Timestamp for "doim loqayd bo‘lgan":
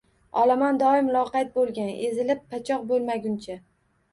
0.83-1.91